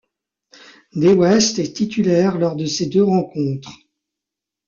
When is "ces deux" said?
2.65-3.03